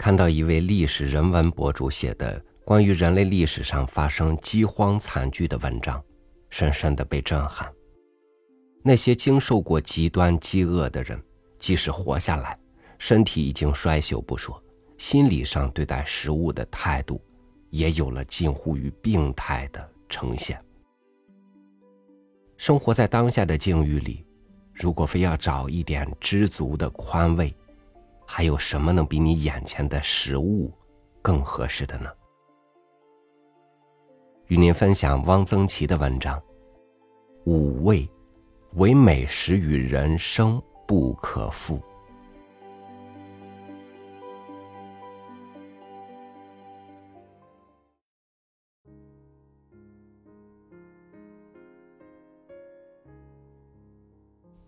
[0.00, 6.02] 看到一位历史人文博主写的关于人类历史上发生饥荒惨剧的文章，
[6.48, 7.70] 深深的被震撼。
[8.82, 11.22] 那些经受过极端饥饿的人，
[11.58, 12.58] 即使活下来，
[12.98, 14.58] 身体已经衰朽不说，
[14.96, 17.20] 心理上对待食物的态度，
[17.68, 20.58] 也有了近乎于病态的呈现。
[22.56, 24.24] 生活在当下的境遇里，
[24.72, 27.54] 如果非要找一点知足的宽慰。
[28.32, 30.72] 还有什么能比你眼前的食物
[31.20, 32.08] 更合适的呢？
[34.46, 36.38] 与您分享汪曾祺的文章
[37.44, 38.08] 《五味，
[38.74, 41.76] 唯美食与人生不可负》。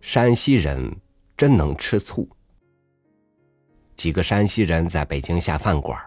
[0.00, 0.92] 山西人
[1.36, 2.28] 真能吃醋。
[4.04, 5.98] 几个山西人在北京下饭馆，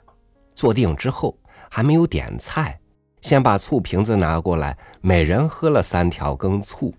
[0.54, 1.36] 坐定之后
[1.68, 2.80] 还没有点菜，
[3.22, 6.94] 先把醋瓶子拿过来，每人喝了三条羹醋。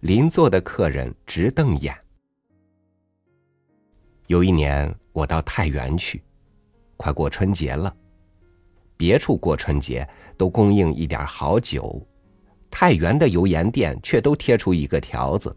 [0.00, 1.96] 邻座的客人直瞪眼。
[4.26, 6.22] 有一年我到太原去，
[6.98, 7.90] 快过春节了，
[8.98, 12.06] 别处过春节都供应一点好酒，
[12.70, 15.56] 太原的油盐店却都贴出一个条子，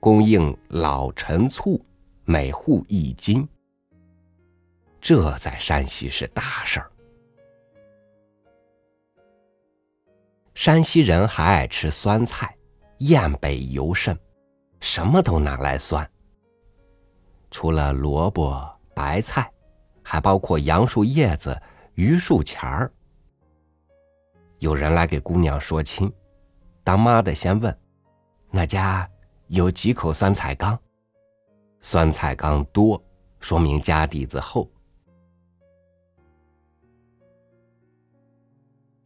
[0.00, 1.78] 供应老陈醋。
[2.30, 3.44] 每户一斤，
[5.00, 6.88] 这在山西是大事儿。
[10.54, 12.56] 山西人还爱吃酸菜，
[12.98, 14.16] 雁北尤甚，
[14.78, 16.08] 什么都拿来酸。
[17.50, 18.64] 除了萝卜、
[18.94, 19.52] 白菜，
[20.04, 21.60] 还包括杨树叶子、
[21.96, 22.92] 榆树钱儿。
[24.60, 26.08] 有人来给姑娘说亲，
[26.84, 27.76] 当妈的先问
[28.52, 29.10] ：“那家
[29.48, 30.78] 有几口酸菜缸？”
[31.80, 33.02] 酸菜缸多，
[33.40, 34.70] 说明家底子厚。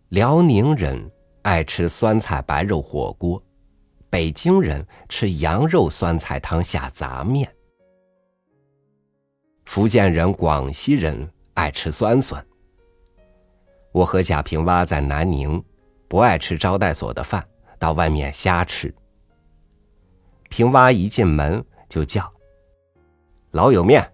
[0.09, 1.11] 辽宁人
[1.43, 3.43] 爱吃酸菜白肉火锅，
[4.11, 7.53] 北京人吃羊肉酸菜汤下杂面。
[9.67, 12.45] 福建人、广西人爱吃酸笋。
[13.93, 15.63] 我和贾平凹在南宁，
[16.09, 17.45] 不爱吃招待所的饭，
[17.79, 18.95] 到外面瞎吃。
[20.49, 22.34] 平凹一进门就叫。
[23.55, 24.13] 老友面，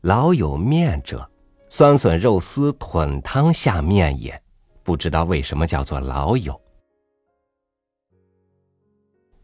[0.00, 1.30] 老友面者，
[1.68, 4.42] 酸笋肉丝豚汤下面也，
[4.82, 6.58] 不知道为什么叫做老友。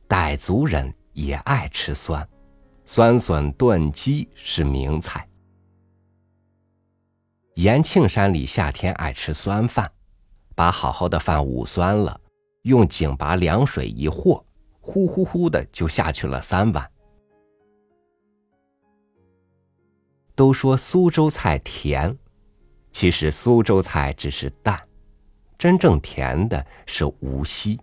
[0.08, 2.26] 傣族人也爱吃酸，
[2.86, 5.28] 酸笋炖鸡是名菜。
[7.56, 9.92] 延庆山里夏天爱吃酸饭，
[10.54, 12.18] 把好好的饭捂酸了，
[12.62, 14.42] 用井拔凉水一和，
[14.80, 16.90] 呼呼呼的就下去了三碗。
[20.36, 22.16] 都说苏州菜甜，
[22.90, 24.80] 其实苏州菜只是淡，
[25.56, 27.78] 真正甜的是无锡。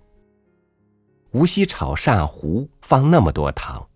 [1.32, 3.88] 无锡炒鳝糊放那么多糖，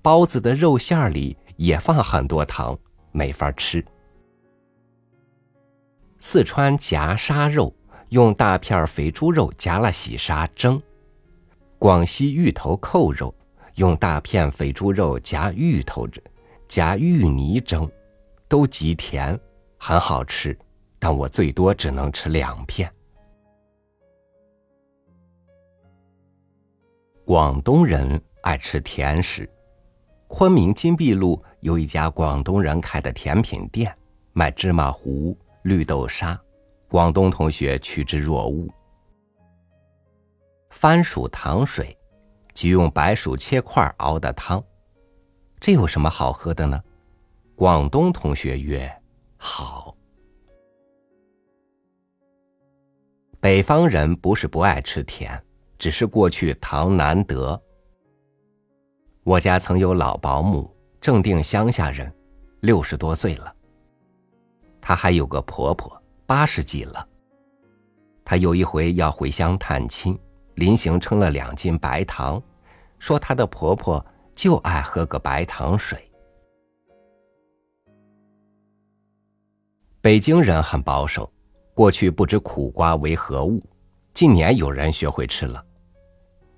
[0.00, 2.78] 包子的肉馅里也放很多糖，
[3.12, 3.84] 没法吃。
[6.18, 7.74] 四川夹沙肉
[8.08, 10.82] 用大片肥猪肉夹了洗沙蒸，
[11.78, 13.34] 广西芋头扣肉
[13.74, 16.08] 用大片肥猪肉夹芋头
[16.66, 17.86] 夹芋泥蒸。
[18.48, 19.38] 都极甜，
[19.78, 20.58] 很好吃，
[20.98, 22.90] 但我最多只能吃两片。
[27.26, 29.46] 广东人爱吃甜食，
[30.26, 33.94] 昆明金碧路有一家广东人开的甜品店，
[34.32, 36.40] 卖芝麻糊、绿豆沙，
[36.88, 38.66] 广东同学趋之若鹜。
[40.70, 41.94] 番薯糖水，
[42.54, 44.64] 即用白薯切块熬的汤，
[45.60, 46.82] 这有什么好喝的呢？
[47.58, 48.88] 广东同学曰
[49.36, 49.92] ：“好。”
[53.40, 55.44] 北方人不是不爱吃甜，
[55.76, 57.60] 只是过去糖难得。
[59.24, 62.14] 我家曾有老保姆，正定乡下人，
[62.60, 63.52] 六十多岁了。
[64.80, 67.08] 她还有个婆婆，八十几了。
[68.24, 70.16] 她有一回要回乡探亲，
[70.54, 72.40] 临行称了两斤白糖，
[73.00, 76.04] 说她的婆婆就爱喝个白糖水。
[80.08, 81.30] 北京人很保守，
[81.74, 83.62] 过去不知苦瓜为何物，
[84.14, 85.62] 近年有人学会吃了。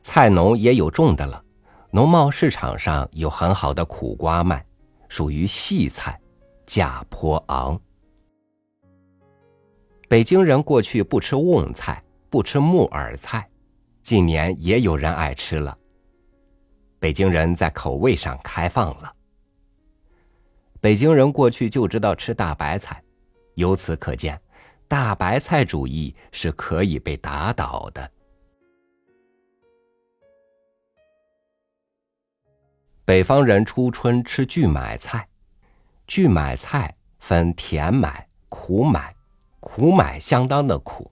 [0.02, 1.44] 菜农也有种的了，
[1.90, 4.64] 农贸市场上有很好的苦瓜卖，
[5.08, 6.16] 属于细菜，
[6.64, 7.76] 价颇昂。
[10.08, 13.50] 北京人过去不吃瓮菜，不吃木耳菜，
[14.04, 15.76] 近年也有人爱吃了。
[17.00, 19.12] 北京人在口味上开放了。
[20.80, 23.02] 北京人过去就知道吃大白菜，
[23.54, 24.40] 由此可见，
[24.88, 28.10] 大白菜主义是可以被打倒的。
[33.04, 35.28] 北方人初春吃拒买菜，
[36.06, 39.14] 拒买菜分甜买、苦买，
[39.58, 41.10] 苦买相当的苦。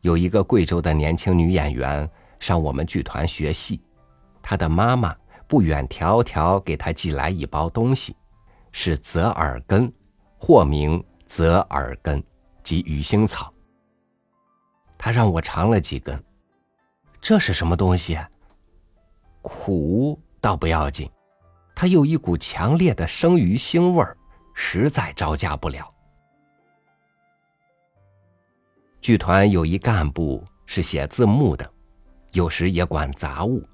[0.00, 2.08] 有一个贵州的年轻女演员
[2.38, 3.80] 上我们剧团学戏，
[4.40, 5.14] 她的妈妈
[5.46, 8.16] 不远迢迢给她寄来一包东西，
[8.78, 9.90] 是泽尔根，
[10.36, 12.22] 或名泽尔根，
[12.62, 13.50] 即鱼腥草。
[14.98, 16.22] 他让我尝了几根，
[17.18, 18.18] 这是什么东西？
[19.40, 21.10] 苦倒不要紧，
[21.74, 24.14] 它有一股强烈的生鱼腥味儿，
[24.52, 25.90] 实在招架不了。
[29.00, 31.68] 剧团有一干部是写字幕的，
[32.32, 33.66] 有时也管杂物。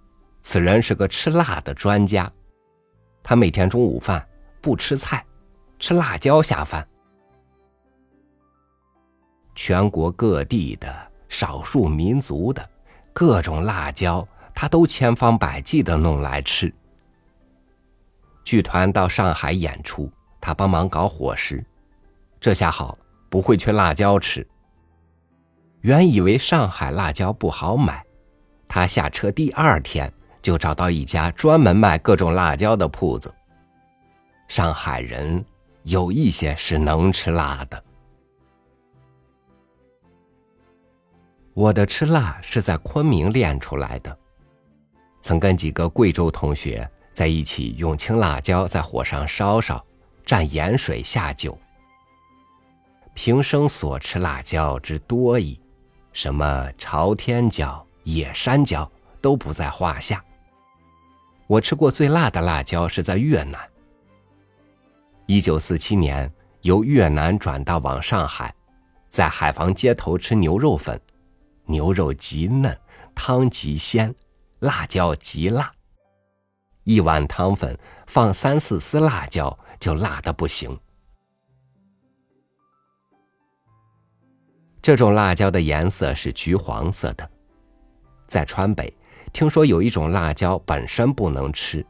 [0.42, 2.32] 此人是个吃辣的专家，
[3.20, 4.24] 他每天中午饭
[4.62, 5.22] 不吃菜，
[5.78, 6.88] 吃辣椒下饭。
[9.54, 10.90] 全国各地的
[11.28, 12.66] 少数民族的
[13.12, 14.26] 各种辣椒。
[14.54, 16.72] 他都千方百计的弄来吃。
[18.44, 20.12] 剧团到上海演出，
[20.42, 21.64] 他帮忙搞伙食，
[22.38, 22.96] 这下好，
[23.30, 24.46] 不会缺辣椒吃。
[25.80, 28.04] 原以为上海辣椒不好买，
[28.68, 30.12] 他下车第二天
[30.42, 33.34] 就找到一家专门卖各种辣椒的铺子。
[34.54, 35.42] 上海人
[35.84, 37.84] 有一些是能吃辣的。
[41.54, 44.14] 我的吃辣是在昆明练出来的。
[45.22, 49.82] 曾跟几个贵州同学在一起，用青辣椒在火上烧烧，
[50.26, 51.58] 蘸盐水下酒。
[53.14, 55.58] 平生所吃辣椒之多矣，
[56.12, 58.86] 什么朝天椒、野山椒
[59.22, 60.22] 都不在话下。
[61.46, 63.58] 我吃过最辣的辣椒是在越南。
[65.32, 66.30] 一九四七年
[66.60, 68.54] 由越南转到往上海，
[69.08, 71.00] 在海防街头吃牛肉粉，
[71.64, 72.78] 牛肉极嫩，
[73.14, 74.14] 汤极鲜。
[74.58, 75.72] 辣椒极辣，
[76.84, 77.76] 一碗汤粉
[78.06, 80.78] 放三四丝辣椒就辣的不行。
[84.82, 87.28] 这种辣椒的颜色是橘黄色的。
[88.26, 88.94] 在川北，
[89.32, 91.84] 听说有一种辣椒本身不能吃，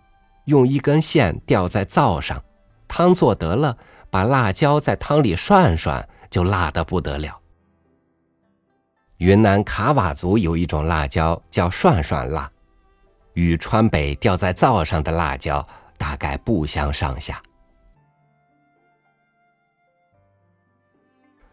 [0.45, 2.41] 用一根线吊在灶上，
[2.95, 3.75] 汤做得了，
[4.11, 7.41] 把辣椒在汤里涮涮，就辣的不得了。
[9.17, 12.53] 云南卡瓦族有一种辣椒叫涮涮辣。
[13.33, 15.67] 与川北吊在灶上的辣椒
[15.97, 17.41] 大概不相上下。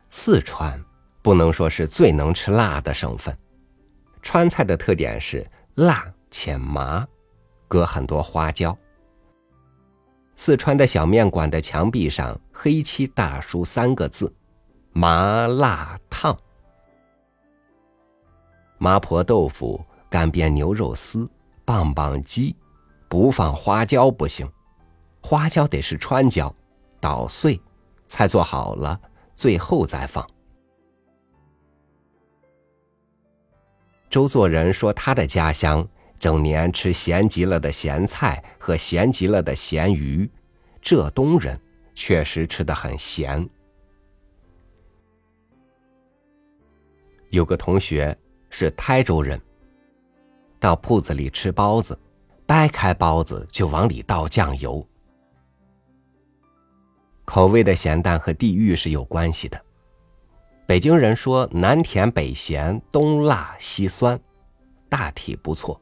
[0.09, 0.77] 四川
[1.21, 3.33] 不能说是最能吃辣的省份，
[4.21, 7.07] 川菜的特点是辣且麻，
[7.69, 8.77] 搁很多花椒。
[10.41, 14.33] 四川的小面馆的墙壁上黑漆大书三个字：
[14.93, 16.33] 麻辣烫。
[18.77, 21.29] 麻婆豆腐、干煸牛肉丝。
[21.65, 22.55] 棒棒鸡，
[23.09, 24.49] 不放花椒不行，
[25.21, 26.55] 花椒得是川椒，
[27.01, 27.59] 捣碎，
[28.07, 28.97] 菜做好了，
[29.35, 30.25] 最后再放。
[34.09, 35.85] 周作人说，他的家乡
[36.19, 40.29] 整年吃咸极了的咸菜和咸极了的咸鱼，
[40.81, 41.59] 浙东人
[41.95, 43.47] 确实吃的很咸。
[47.29, 48.15] 有个同学
[48.49, 49.39] 是台州人。
[50.59, 51.97] 到铺子里吃包子，
[52.45, 54.85] 掰开包子就往里倒酱油。
[57.23, 59.63] 口味的咸淡和地域是有关系的。
[60.65, 64.19] 北京人说南甜北咸，东辣西酸，
[64.89, 65.79] 大体不错。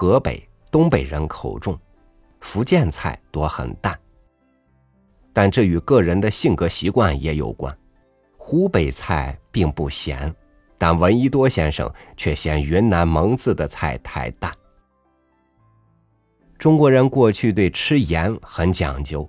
[0.00, 1.76] 河北、东北人口重，
[2.38, 3.98] 福建菜多很淡。
[5.32, 7.76] 但这与个人的性格习惯也有关。
[8.36, 10.32] 湖北菜并不咸。
[10.78, 14.54] 但闻一多先生却嫌云南蒙自的菜太淡。
[16.56, 19.28] 中国人过去对吃盐很讲究，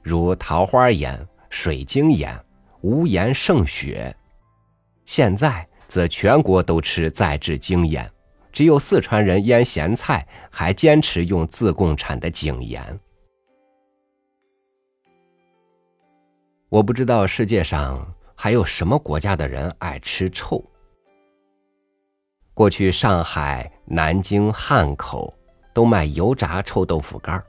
[0.00, 2.34] 如桃花盐、水晶盐、
[2.80, 4.16] 无盐胜雪。
[5.04, 8.10] 现在则全国都吃再制精盐，
[8.52, 13.00] 只有四川人腌咸菜还坚持用自贡产的井盐。
[16.68, 20.62] 我不知道世界上还有什么国家的人爱吃臭。
[22.52, 25.32] 过去上海、南京、汉口
[25.72, 27.42] 都卖油炸臭豆腐干。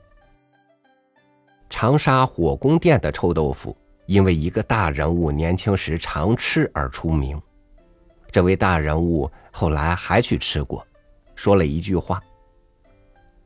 [1.68, 3.76] 长沙火宫殿的臭豆腐
[4.06, 7.40] 因为一个大人物年轻时常吃而出名。
[8.30, 10.86] 这位大人物后来还去吃过，
[11.40, 12.22] 说了一句话：“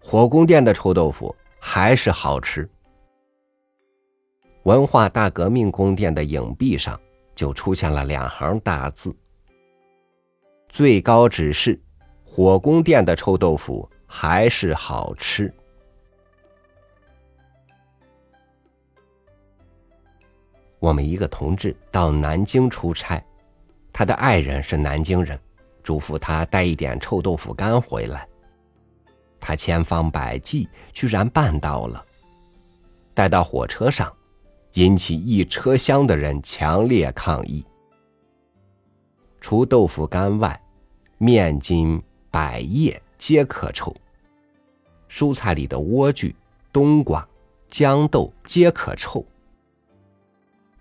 [0.03, 2.69] 火宫殿的臭豆腐还是好吃。
[4.65, 7.01] 文化大革命宫殿的影壁上
[7.37, 9.15] 就出现了两行大字
[10.69, 11.81] ：“最高指示，
[12.25, 15.55] 火宫殿的臭豆腐还是好吃。”
[20.83, 23.25] 我们一个同志到南京出差，
[23.93, 25.39] 他的爱人是南京人，
[25.85, 28.27] 嘱咐他带一点臭豆腐干回来。
[29.39, 32.05] 他千方百计，居然办到了。
[33.13, 34.13] 带到火车上，
[34.73, 37.65] 引起一车厢的人强烈抗议。
[39.41, 40.59] 除豆腐干外，
[41.19, 43.95] 面筋、百叶皆可臭。
[45.11, 46.35] 蔬菜里的莴苣、
[46.73, 47.29] 冬瓜、
[47.71, 49.25] 豇豆皆可臭。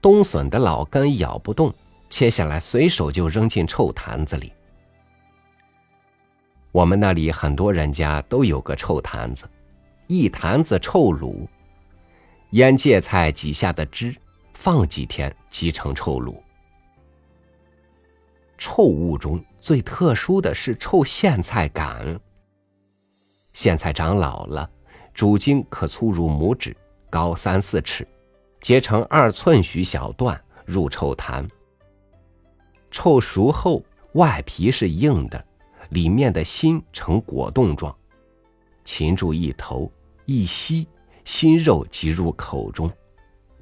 [0.01, 1.71] 冬笋的老根咬不动，
[2.09, 4.53] 切下来随手就扔进臭坛子里。
[6.73, 9.47] 我们那里很多人家都有个臭坛子，
[10.07, 11.47] 一坛子臭卤，
[12.49, 14.13] 腌芥菜挤下的汁，
[14.55, 16.35] 放几天即成臭卤。
[18.57, 22.19] 臭物中最特殊的是臭苋菜杆。
[23.53, 24.67] 苋菜长老了，
[25.13, 26.75] 主茎可粗如拇指，
[27.07, 28.07] 高三四尺。
[28.61, 31.47] 截成二寸许小段，入臭坛。
[32.89, 35.45] 臭熟后，外皮是硬的，
[35.93, 37.95] 里面的心呈果冻状。
[38.83, 39.89] 擒住一头，
[40.25, 40.87] 一吸，
[41.23, 42.91] 心肉即入口中。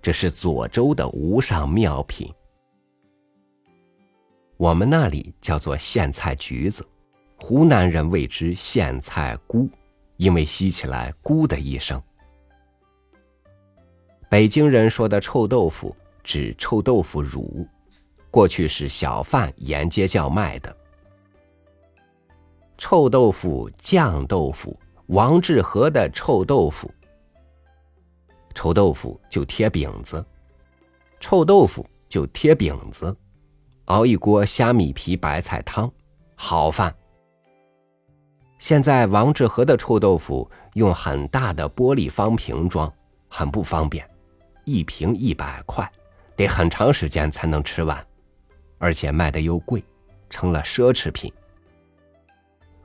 [0.01, 2.33] 这是左州的无上妙品。
[4.57, 6.83] 我们那里叫做苋菜橘子，
[7.37, 9.69] 湖南人谓之苋菜菇，
[10.17, 12.01] 因为吸起来“咕”的一声。
[14.29, 17.67] 北京人说的臭豆腐指臭豆腐乳，
[18.31, 20.75] 过去是小贩沿街叫卖的。
[22.81, 26.91] 臭豆腐、酱豆腐、王致和的臭豆腐，
[28.55, 30.25] 臭豆腐就贴饼子，
[31.19, 33.15] 臭豆腐就贴饼子，
[33.85, 35.89] 熬一锅虾米皮白菜汤，
[36.35, 36.93] 好饭。
[38.57, 42.91] 现在王致和的臭豆腐用很大的玻璃方瓶装，
[43.29, 44.03] 很不方便。
[44.65, 45.87] 一瓶一百块，
[46.35, 48.03] 得很长时间才能吃完，
[48.79, 49.83] 而且卖的又贵，
[50.31, 51.31] 成了奢侈品。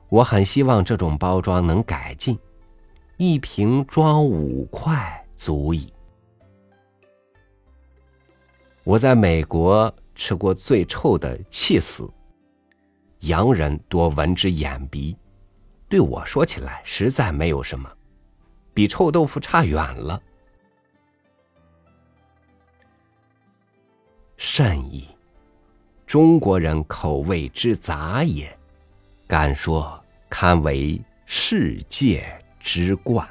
[0.09, 2.37] 我很希望这种包装能改进，
[3.17, 5.91] 一瓶装五块足矣。
[8.83, 12.09] 我在美国吃过最臭的气死，
[13.19, 15.17] 洋人多闻之眼鼻，
[15.89, 17.91] 对我说起来实在没有什么，
[18.73, 20.21] 比臭豆腐差远了。
[24.37, 25.09] 甚矣！
[26.05, 28.57] 中国人口味之杂也，
[29.27, 32.25] 敢说堪为世界
[32.61, 33.27] 之冠。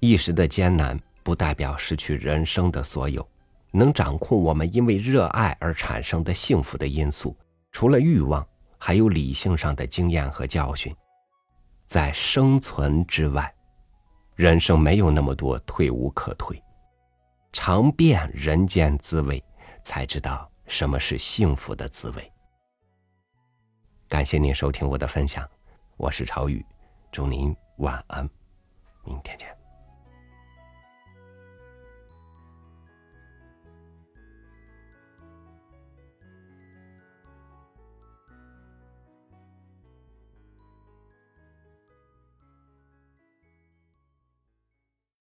[0.00, 3.26] 一时的艰难不代表失去人生的所有，
[3.72, 7.36] 能掌控我们因为热爱而产生的幸福的因素，
[7.70, 8.46] 除了欲望，
[8.78, 10.94] 还有理性上的经验和教训。
[11.84, 13.52] 在生存之外，
[14.34, 16.62] 人生没有那么多退无可退。
[17.52, 19.42] 尝遍人间滋味，
[19.82, 22.32] 才知道什么是幸福的滋味。
[24.08, 25.48] 感谢您收听我的分享，
[25.96, 26.64] 我是朝雨，
[27.10, 28.28] 祝您晚安，
[29.04, 29.61] 明天见。